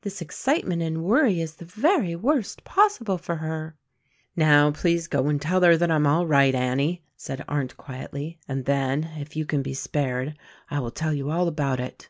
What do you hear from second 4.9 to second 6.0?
go and tell her that I